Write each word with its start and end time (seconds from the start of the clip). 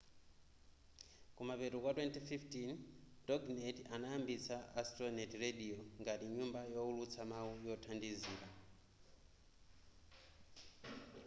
kumapeto 1.35 1.77
kwa 1.83 1.91
2015 1.97 2.77
toginet 3.27 3.77
anayambitsa 3.95 4.55
astronet 4.81 5.31
radio 5.43 5.77
ngati 6.01 6.25
nyumba 6.35 6.59
youlutsa 6.73 7.21
mau 7.31 7.49
yothandizila 7.65 8.47